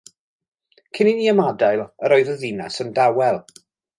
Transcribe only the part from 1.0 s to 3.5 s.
i ni ymadael yr oedd y ddinas yn dawel.